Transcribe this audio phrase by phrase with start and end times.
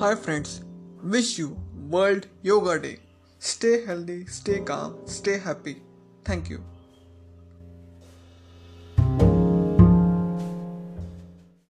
[0.00, 0.50] Hi friends,
[1.02, 1.56] wish you
[1.90, 2.98] World Yoga Day.
[3.40, 5.82] Stay healthy, stay calm, stay happy.
[6.24, 6.62] Thank you.